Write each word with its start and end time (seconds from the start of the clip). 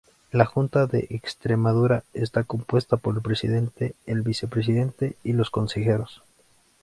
La 0.31 0.45
Junta 0.47 0.87
de 0.87 1.05
Extremadura 1.11 2.03
está 2.15 2.43
compuesta 2.43 2.97
por 2.97 3.13
el 3.15 3.21
Presidente, 3.21 3.93
el 4.07 4.23
Vicepresidente 4.23 5.15
y 5.23 5.33
los 5.33 5.51
consejeros. 5.51 6.23